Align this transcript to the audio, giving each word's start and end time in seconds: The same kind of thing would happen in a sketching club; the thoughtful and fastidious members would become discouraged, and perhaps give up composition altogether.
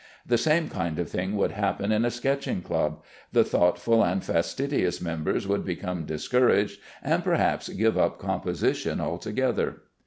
The 0.25 0.39
same 0.39 0.67
kind 0.67 0.97
of 0.97 1.11
thing 1.11 1.35
would 1.37 1.51
happen 1.51 1.91
in 1.91 2.05
a 2.05 2.09
sketching 2.09 2.63
club; 2.63 3.03
the 3.33 3.43
thoughtful 3.43 4.03
and 4.03 4.23
fastidious 4.23 4.99
members 4.99 5.47
would 5.47 5.63
become 5.63 6.05
discouraged, 6.07 6.79
and 7.03 7.23
perhaps 7.23 7.69
give 7.69 7.99
up 7.99 8.17
composition 8.17 8.99
altogether. 8.99 9.83